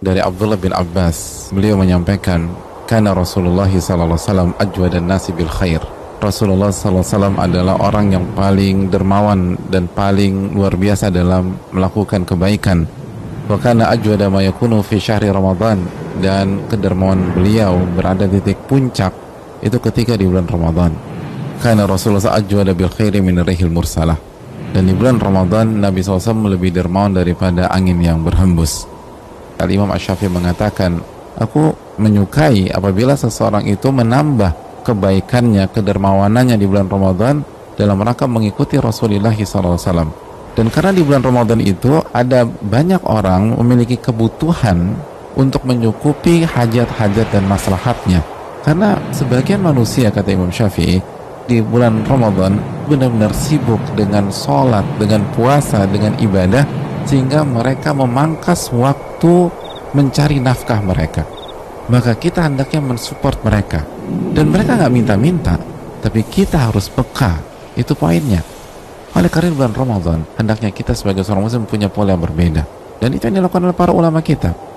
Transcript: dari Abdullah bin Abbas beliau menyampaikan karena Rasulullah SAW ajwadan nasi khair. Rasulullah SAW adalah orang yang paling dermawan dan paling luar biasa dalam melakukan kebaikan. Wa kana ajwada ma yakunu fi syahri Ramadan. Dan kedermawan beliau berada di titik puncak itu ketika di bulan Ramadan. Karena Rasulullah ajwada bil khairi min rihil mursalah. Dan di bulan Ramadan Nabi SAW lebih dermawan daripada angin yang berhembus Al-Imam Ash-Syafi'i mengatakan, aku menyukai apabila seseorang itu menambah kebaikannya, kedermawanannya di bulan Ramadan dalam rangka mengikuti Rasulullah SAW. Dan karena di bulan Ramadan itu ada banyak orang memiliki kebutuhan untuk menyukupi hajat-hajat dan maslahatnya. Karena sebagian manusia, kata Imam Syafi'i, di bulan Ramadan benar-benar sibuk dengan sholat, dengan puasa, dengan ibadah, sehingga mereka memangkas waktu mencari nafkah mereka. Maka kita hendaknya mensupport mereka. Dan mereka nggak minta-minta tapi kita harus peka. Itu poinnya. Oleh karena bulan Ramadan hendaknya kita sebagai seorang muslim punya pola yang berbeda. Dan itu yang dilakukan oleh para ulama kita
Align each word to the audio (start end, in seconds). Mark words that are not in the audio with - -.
dari 0.00 0.16
Abdullah 0.16 0.56
bin 0.56 0.72
Abbas 0.72 1.48
beliau 1.52 1.76
menyampaikan 1.76 2.48
karena 2.88 3.12
Rasulullah 3.12 3.68
SAW 3.68 4.56
ajwadan 4.56 5.04
nasi 5.04 5.36
khair. 5.36 5.84
Rasulullah 6.20 6.72
SAW 6.72 7.36
adalah 7.36 7.80
orang 7.80 8.12
yang 8.16 8.24
paling 8.36 8.88
dermawan 8.92 9.56
dan 9.68 9.88
paling 9.88 10.56
luar 10.56 10.76
biasa 10.76 11.12
dalam 11.12 11.56
melakukan 11.72 12.24
kebaikan. 12.24 12.84
Wa 13.48 13.56
kana 13.60 13.92
ajwada 13.92 14.28
ma 14.28 14.44
yakunu 14.44 14.80
fi 14.84 15.00
syahri 15.00 15.28
Ramadan. 15.28 15.84
Dan 16.20 16.68
kedermawan 16.68 17.32
beliau 17.32 17.80
berada 17.96 18.28
di 18.28 18.36
titik 18.44 18.68
puncak 18.68 19.14
itu 19.64 19.80
ketika 19.80 20.12
di 20.20 20.28
bulan 20.28 20.44
Ramadan. 20.44 20.92
Karena 21.60 21.88
Rasulullah 21.88 22.36
ajwada 22.36 22.76
bil 22.76 22.92
khairi 22.92 23.24
min 23.24 23.40
rihil 23.40 23.72
mursalah. 23.72 24.20
Dan 24.76 24.84
di 24.84 24.92
bulan 24.92 25.16
Ramadan 25.16 25.80
Nabi 25.80 26.04
SAW 26.04 26.52
lebih 26.52 26.68
dermawan 26.68 27.16
daripada 27.16 27.72
angin 27.72 27.96
yang 28.04 28.20
berhembus 28.20 28.84
Al-Imam 29.60 29.92
Ash-Syafi'i 29.92 30.32
mengatakan, 30.32 30.98
aku 31.36 31.72
menyukai 32.00 32.72
apabila 32.72 33.14
seseorang 33.14 33.68
itu 33.68 33.92
menambah 33.92 34.82
kebaikannya, 34.82 35.68
kedermawanannya 35.70 36.56
di 36.56 36.64
bulan 36.64 36.88
Ramadan 36.88 37.44
dalam 37.76 38.00
rangka 38.00 38.24
mengikuti 38.24 38.80
Rasulullah 38.80 39.32
SAW. 39.32 40.30
Dan 40.56 40.66
karena 40.68 40.90
di 40.90 41.02
bulan 41.06 41.22
Ramadan 41.22 41.60
itu 41.62 42.02
ada 42.10 42.42
banyak 42.44 43.06
orang 43.06 43.54
memiliki 43.62 43.96
kebutuhan 43.96 44.98
untuk 45.38 45.62
menyukupi 45.62 46.42
hajat-hajat 46.42 47.26
dan 47.30 47.44
maslahatnya. 47.46 48.20
Karena 48.60 48.98
sebagian 49.14 49.62
manusia, 49.62 50.12
kata 50.12 50.34
Imam 50.34 50.52
Syafi'i, 50.52 51.00
di 51.48 51.58
bulan 51.64 52.04
Ramadan 52.04 52.60
benar-benar 52.86 53.32
sibuk 53.32 53.80
dengan 53.96 54.28
sholat, 54.28 54.84
dengan 55.00 55.24
puasa, 55.32 55.86
dengan 55.88 56.14
ibadah, 56.20 56.62
sehingga 57.08 57.46
mereka 57.46 57.96
memangkas 57.96 58.68
waktu 58.70 59.48
mencari 59.96 60.38
nafkah 60.38 60.80
mereka. 60.82 61.26
Maka 61.90 62.14
kita 62.14 62.46
hendaknya 62.46 62.78
mensupport 62.78 63.38
mereka. 63.42 63.82
Dan 64.30 64.50
mereka 64.54 64.78
nggak 64.78 64.94
minta-minta 64.94 65.58
tapi 66.00 66.22
kita 66.22 66.70
harus 66.70 66.86
peka. 66.86 67.42
Itu 67.74 67.98
poinnya. 67.98 68.42
Oleh 69.14 69.26
karena 69.26 69.50
bulan 69.50 69.74
Ramadan 69.74 70.20
hendaknya 70.38 70.70
kita 70.70 70.94
sebagai 70.94 71.26
seorang 71.26 71.50
muslim 71.50 71.66
punya 71.66 71.90
pola 71.90 72.14
yang 72.14 72.22
berbeda. 72.22 72.62
Dan 73.02 73.16
itu 73.16 73.26
yang 73.26 73.42
dilakukan 73.42 73.66
oleh 73.66 73.76
para 73.76 73.90
ulama 73.90 74.22
kita 74.22 74.69